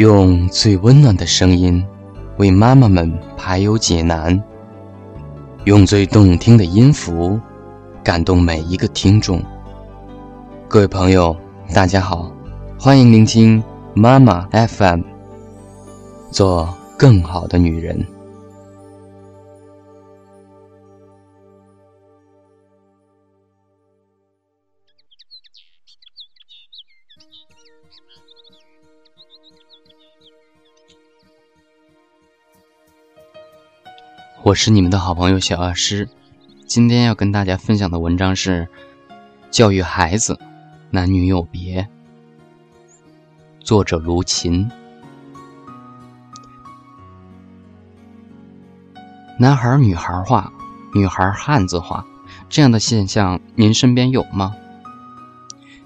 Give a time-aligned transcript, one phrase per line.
[0.00, 1.86] 用最温暖的声音，
[2.38, 4.34] 为妈妈们排忧解难；
[5.64, 7.38] 用最动听的音符，
[8.02, 9.42] 感动每一个听众。
[10.68, 11.36] 各位朋友，
[11.74, 12.32] 大家好，
[12.78, 15.02] 欢迎聆听妈妈 FM，
[16.30, 18.02] 做更好的女人。
[34.50, 36.08] 我是你们的好朋友小老师，
[36.66, 38.66] 今天要跟大家分享的文章是
[39.48, 40.40] 《教育孩子，
[40.90, 41.82] 男女有别》，
[43.60, 44.68] 作者卢琴。
[49.38, 50.52] 男孩女孩化，
[50.96, 52.04] 女孩汉子化，
[52.48, 54.52] 这样的现象您身边有吗？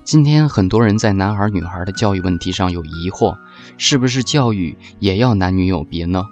[0.05, 3.37] 今天很多人在男孩女孩的教育问题上有疑惑，
[3.77, 6.25] 是不是教育也要男女有别呢？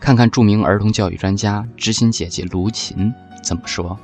[0.00, 3.12] 看看著名儿童教育专家知心姐姐卢琴
[3.42, 3.98] 怎么说：“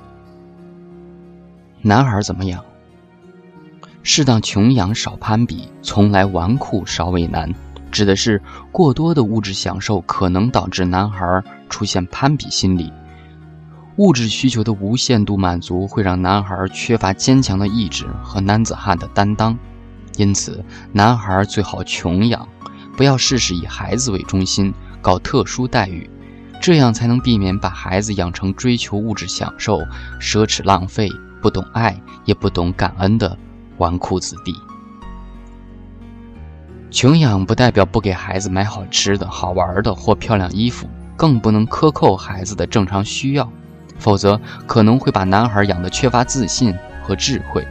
[1.80, 2.62] 男孩怎么养？
[4.02, 7.52] 适当穷养，少攀比，从来纨绔少为难。
[7.90, 12.92] 指的是过多的物质享受可能导致男孩出现攀比心理。
[13.96, 19.58] 物质需求的无限度满足会让男孩缺乏坚强的意志和男子汉的担当。
[20.18, 22.46] 因此，男孩最好穷养，
[22.98, 24.74] 不要事事以孩子为中心。”
[25.06, 26.10] 搞特殊待遇，
[26.60, 29.78] 这样才能避免把孩子养成追求物质享受、
[30.20, 31.08] 奢侈浪费、
[31.40, 33.38] 不懂爱也不懂感恩的
[33.78, 34.52] 纨绔子弟。
[36.90, 43.48] 穷养不代表不给孩子买好吃的、好玩的或漂亮衣服，更不能克扣孩子的正常需要，
[44.00, 47.64] 否则可能会把男孩养得缺乏自信和智慧。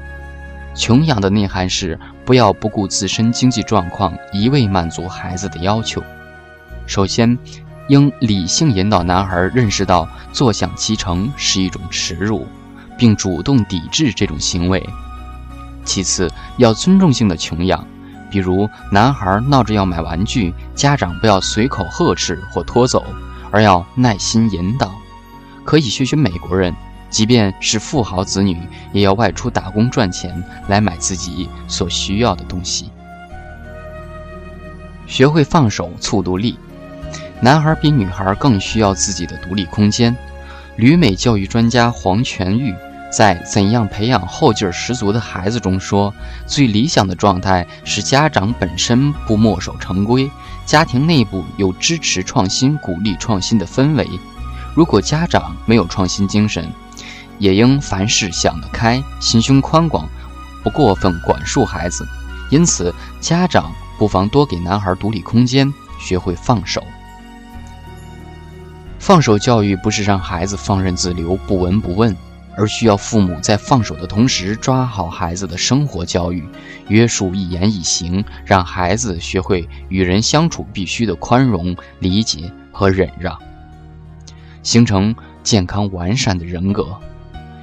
[0.73, 6.01] 穷养的内涵是不要不顾自身经济状况，一味满足孩子的要求。
[6.87, 7.37] 首先，
[7.87, 12.47] 应理性引导男孩认识到坐享其成是一种耻辱，
[12.97, 14.87] 并主动抵制这种行为。
[15.83, 17.85] 其次，要尊重性的穷养，
[18.29, 23.03] 比如男孩闹着要买玩具，家长不要随口呵斥或拖走，
[23.51, 24.91] 而要耐心引导。
[25.63, 26.75] 可以学学美国人，
[27.09, 28.59] 即便是富豪子女，
[28.93, 32.89] 也要外出打工赚钱来买自己所需要的东西。
[35.07, 36.57] 学会放手，促独立。
[37.45, 40.17] 男孩比女孩更需要自己的独立空间。
[40.77, 42.73] 旅美教育专家黄全玉
[43.11, 46.11] 在《怎样培养后劲儿十足的孩子》中说
[46.47, 50.27] ：“最理想的状态是家长本身不墨守成规，
[50.65, 54.09] 家庭内部有支持创新、鼓励创新的氛围。
[54.73, 56.67] 如果家长没有创新精神，
[57.37, 60.09] 也应凡事想得开，心胸宽广，
[60.63, 62.07] 不过分管束孩子。
[62.49, 62.91] 因此，
[63.21, 66.83] 家长不妨多给男孩独立空间，学会放手。”
[69.05, 72.17] 放手教育不是让孩子放任自流、不闻不问，
[72.57, 76.43] 而需要父母在放手的同时抓好孩子的生活教育，
[76.87, 83.37] 约束一言一行，让孩子学会与人相处必须的宽容、理解和忍让，
[84.63, 86.87] 形成健康完善的人格。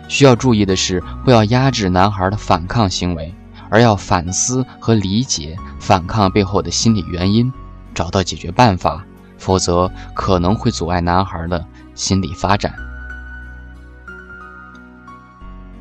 [0.06, 3.34] 需要注意的是，不要压制男孩的反抗行为，
[3.68, 7.52] 而要反思和理解反抗背后的心理原因，
[7.92, 9.04] 找到解决办法。
[9.42, 12.72] 否则可能会阻碍男孩的心理发展。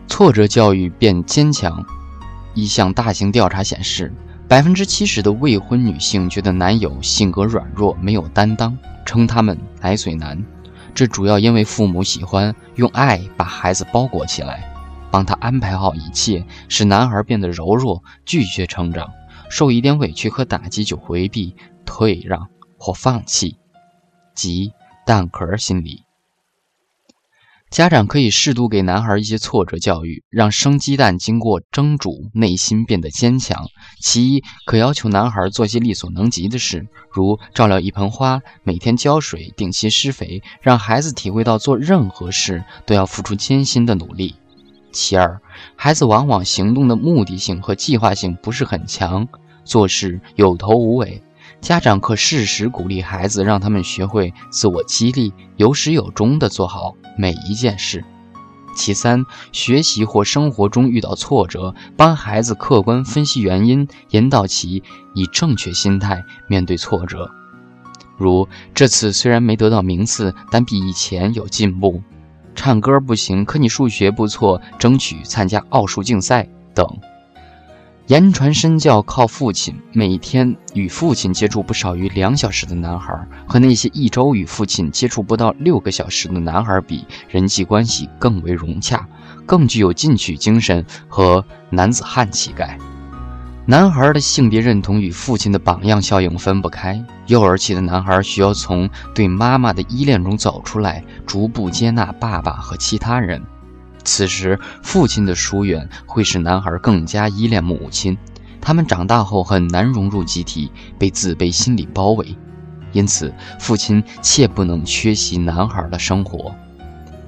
[0.07, 1.85] 挫折教育变坚强。
[2.55, 4.11] 一项大型调查显示，
[4.47, 10.43] 百分之七十的未婚女性觉得男友性格软弱、没有担当，称他们“奶嘴男”。
[10.93, 14.73] 这主要因为父母喜欢用爱把孩子包裹起来，
[15.11, 19.11] 帮他安排好一切，使男孩变得柔弱，拒绝成长，
[19.49, 21.55] 受一点委屈和打击就回避、
[21.85, 22.47] 退让。
[22.81, 23.58] 或放弃，
[24.34, 24.72] 即
[25.06, 26.02] 蛋壳心理。
[27.69, 33.68] 家长可以适度给男孩一些挫折教育，让生鸡蛋经过蒸煮，内心变得坚强。
[34.02, 44.35] 其一，可要求男孩做些力所能及的事，如照料一盆花，每天浇水，定期施肥，让孩子体会到做任何事都要付出艰辛的努力。
[44.91, 45.40] 其二，
[45.76, 49.28] 孩子往往行动的目的性和计划性不是很强，
[49.64, 51.23] 做事有头无尾。
[51.61, 58.03] 家长可适时鼓励孩子，让他们学会自我激励，有始有终地做好每一件事。
[58.75, 64.81] 其三，学习或生活中遇到挫折，帮孩子客观分析原因，引导其
[65.13, 67.29] 以正确心态面对挫折。
[68.17, 72.02] 如这次虽然没得到名次，但比以前有进步。
[72.55, 76.85] 唱歌不行，可你数学不错，争取参加奥数竞赛等。
[78.08, 89.08] 言传身教靠父亲，每天与父亲接触不少于两小时的男孩，和那些一周与父亲接触不到六个小时的男孩比，人际关系更为融洽，
[89.46, 92.78] 更具有进取精神和男子汉气概。
[93.66, 97.02] 男孩的性别认同与父亲的榜样效应分不开。
[97.28, 103.42] 幼儿期的男孩需要从对妈妈的依恋中走出来，逐步接纳爸爸和其他人。
[104.03, 108.18] 此时，父亲的疏远会使男孩更加依恋母亲。
[108.59, 112.36] 他们长大后很难融入集体，被自卑心理包围。
[112.92, 116.53] 因此，父亲切不能缺席男孩的生活。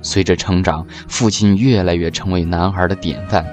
[0.01, 3.45] 随着成长，父亲越来越成为男孩的典范。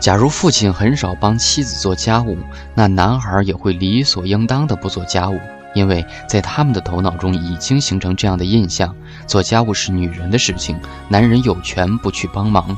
[0.00, 2.38] 假如父亲很少帮妻子做家务，
[2.74, 5.38] 那男孩也会理所应当的不做家务。
[5.74, 8.94] 因为在他们的头脑中已经形成这样的印象：
[9.26, 10.78] 做家务是女人的事情，
[11.08, 12.76] 男人有权不去帮忙。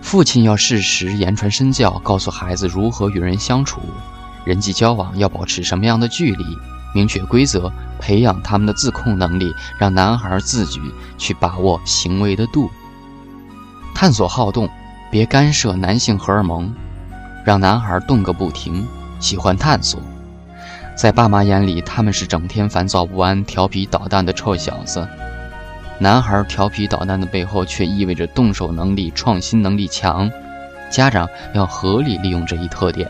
[0.00, 3.80] 父亲要适时言传身教，告诉孩子如何与人相处，
[4.44, 6.44] 人际交往要保持什么样的距离，
[6.94, 10.80] 明确规则，培养他们的自控能力，让男孩自己
[11.18, 12.70] 去把握行为的度，
[13.94, 14.70] 探索好动，
[15.10, 16.72] 别干涉男性荷尔蒙，
[17.44, 18.86] 让男孩动个不停，
[19.20, 20.00] 喜欢探索。
[20.98, 25.06] 在爸妈眼里，他们是整天烦躁不安、调皮捣蛋的臭小子。
[26.00, 30.28] 男孩调皮捣蛋的背后，却意味着动手能力、创新能力强。
[30.90, 33.08] 家长要合理利用这一特点，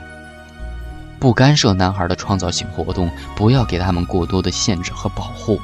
[1.19, 5.59] 不干涉男孩的创造性活动，不要给他们过多的限制和保护。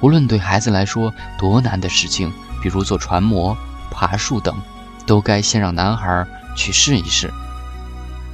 [0.00, 3.54] 无论对孩子来说多难的事情，比如做船模、
[3.90, 4.56] 爬树等，
[5.04, 6.26] 都该先让男孩
[6.56, 7.30] 去试一试。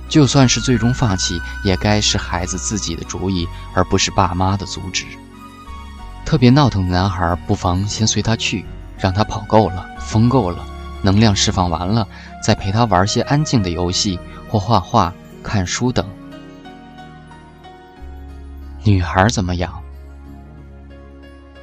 [0.08, 5.04] 就算是最终放弃，也该是孩子自己的主意，而不是爸妈的阻止。
[6.24, 8.64] 特别闹腾的男孩，不妨先随他去，
[8.98, 10.64] 让他跑够了、疯够了，
[11.02, 12.06] 能量释放完了，
[12.42, 14.18] 再陪他玩些安静的游戏
[14.48, 15.12] 或画画、
[15.42, 16.06] 看书等。
[18.84, 19.82] 女孩怎么养？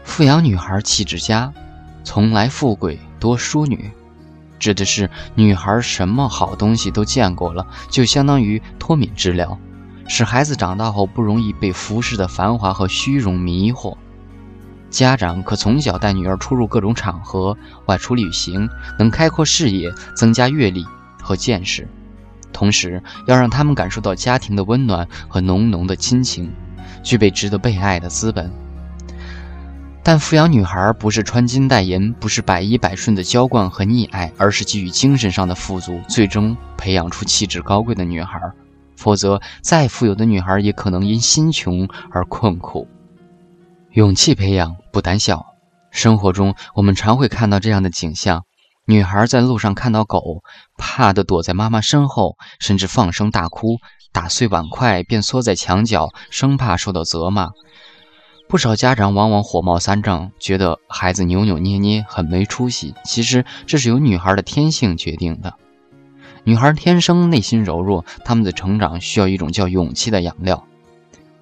[0.04, 1.52] 富养女孩气质佳，
[2.04, 3.92] 从来富贵多淑女。
[4.64, 9.60] 指的是女孩什么好东西都见过了，就相当于脱敏治疗，
[10.08, 13.98] 使孩子长大后不容易被服饰的繁华和虚荣迷惑。
[14.90, 17.58] 家长可从小带女儿出入各种场合，
[17.88, 20.86] 外出旅行，能开阔视野，增加阅历
[21.22, 21.86] 和见识，
[22.54, 26.50] 同时要让他们感受到家庭的温暖和浓浓的亲情，
[27.04, 28.50] 具备值得被爱的资本。
[30.06, 38.38] 但抚养女孩不是穿金戴银，不是百依百顺的娇惯和溺爱，而是给予精神上的富足，最终培养出气质高贵的女孩。
[38.98, 42.88] 否则，再富有的女孩也可能因心穷而困苦。
[43.94, 45.46] 勇气培养，不胆小。
[45.90, 48.44] 生活中，我们常会看到这样的景象：
[48.86, 50.44] 女孩在路上看到狗，
[50.78, 53.78] 怕的躲在妈妈身后，甚至放声大哭，
[54.12, 57.50] 打碎碗筷便缩在墙角，生怕受到责骂。
[58.54, 62.94] 不少家长往往火冒三丈，觉得孩子扭扭捏捏，很没出息。
[63.04, 65.56] 其实这是由女孩的天性决定的。
[66.44, 70.68] 女孩天生内心柔弱，她们的成长需要一种叫勇气的养料。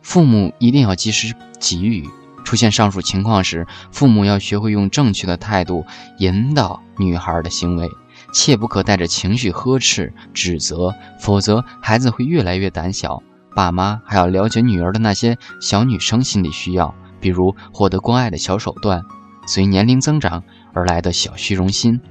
[0.02, 2.10] 父母一定要及时给予。
[2.46, 5.86] 出现上述情况时，父母要学会用正确的态度
[6.20, 7.90] 引导女孩的行为，
[8.34, 13.22] 切不可带着情绪呵斥、指责，否则孩子会越来越胆小。
[13.54, 19.02] 爸妈还要了解女儿的那些小女生心理需要，比如获得关爱的小手段，
[19.48, 22.02] 随年龄增长而来的小虚荣心。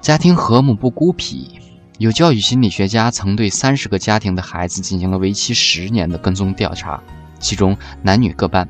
[0.00, 1.58] 家庭和睦不孤僻。
[1.98, 7.02] 有教育心理学家曾对三十个家庭的孩子进行了为期十年的跟踪调查，
[7.38, 8.68] 其中男女各半。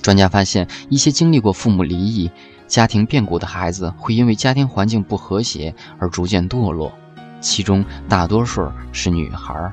[0.00, 2.30] 专家发现，一些经历过父母离异、
[2.66, 6.90] 家庭变故的孩子，会因为家庭环境不和谐而逐渐堕落，
[7.42, 9.70] 其中大多数是女孩。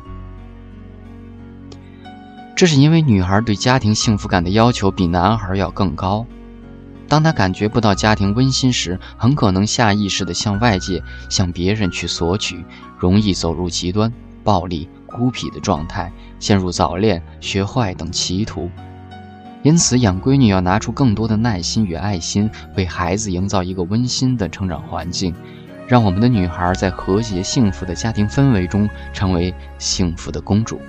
[2.61, 6.27] 这是因为女孩对家庭幸福感的要求比男孩要更高。
[7.07, 12.63] 当她感觉不到家庭温馨时，很可能下意识地向外界、向别人去索取，
[12.99, 14.13] 容易走入极端、
[14.43, 18.69] 暴力、孤僻的状态，陷入早恋、学坏等歧途。
[19.63, 25.33] 因此，养闺女要拿出更多的耐心与爱心，为孩子营造一个温馨的成长环境，
[25.87, 30.79] 让我们的女孩在和谐幸福的家庭氛围中成为幸福的公主。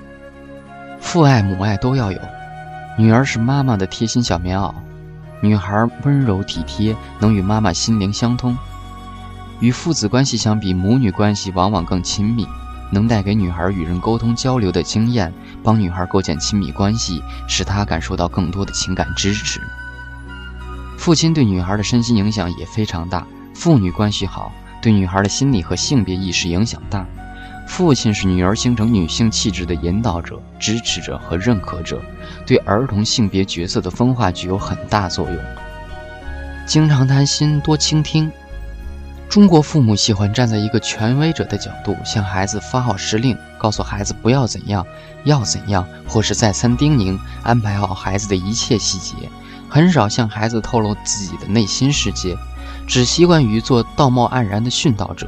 [1.12, 2.18] 父爱母爱都要有，
[2.96, 4.72] 女儿是妈妈的贴心小棉袄，
[5.42, 8.56] 女孩温柔体贴，能与妈妈心灵相通。
[9.60, 12.48] 与父子关系相比，母女关系往往更亲密，
[12.90, 15.30] 能带给女孩与人沟通交流的经验，
[15.62, 19.60] 帮女孩构建亲密关系，使她感受到更多的情感支持。
[20.96, 24.50] 父亲对女孩的身心影响也非常大，父女关系好，
[24.80, 27.04] 对女孩的心理和性别意识影响大。
[27.72, 31.98] 父亲是女儿形成女性气质的引导者、支持者和认可者，
[32.44, 35.38] 对儿童性别角色的分化具有很大作用。
[36.66, 38.30] 经常谈心，多倾听。
[39.26, 44.86] 中国父母喜欢站在一个权威者的角度，向孩子发号施令，告诉孩子不要怎样，
[45.24, 49.14] 要怎样，或是再三叮咛，安排好孩子的一切细节，
[49.70, 52.36] 很少向孩子透露自己的内心世界，
[52.86, 55.26] 只习惯于做道貌岸然的训导者。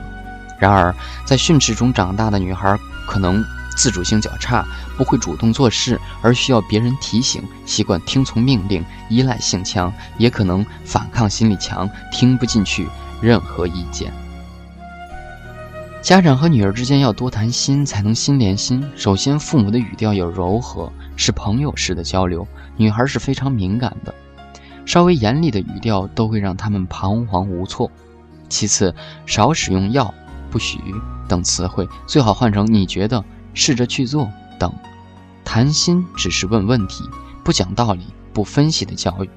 [0.64, 0.94] 然而，
[1.26, 2.74] 在训斥中长大的女孩，
[3.06, 3.44] 可能
[3.76, 4.64] 自主性较差，
[4.96, 12.88] 不会主动做事，而需要别人提醒，习惯听从命令，依赖性强，也可能反抗心理强，听不进去。
[13.20, 14.10] 任何意见，
[16.00, 18.82] 家长和女儿之间要多谈心，才能心连心。
[18.96, 22.48] 首先，父母的语调要柔和，是朋友式的交流。
[22.78, 24.14] 女孩是非常敏感的，
[24.86, 27.90] 稍微严厉的语调都会让他们彷徨无措。
[28.48, 28.94] 其次，
[29.26, 30.14] 少使用“要
[30.54, 30.78] ”“不许”
[31.26, 34.72] 等词汇，最好换成“你觉得”“试着去做”等。
[35.44, 37.02] 谈心只是问问题，
[37.42, 39.28] 不讲道理，不分析的教育。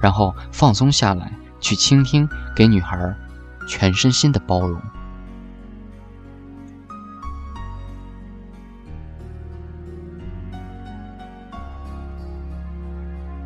[0.00, 1.30] 然后放松下来。
[1.58, 3.12] 去倾听，给女孩
[3.66, 4.80] 全身心的包容。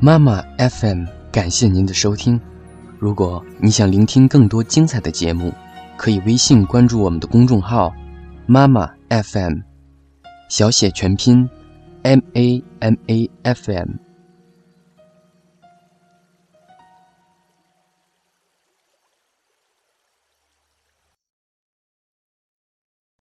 [0.00, 2.38] 妈妈 FM，感谢您的收听。
[2.98, 5.54] 如果你想聆听更多精彩的节目，
[6.00, 7.92] 可以微信关注我们的公众号
[8.48, 9.58] “妈妈 FM”，
[10.48, 11.46] 小写全拼
[12.04, 13.86] “M A M A F M”。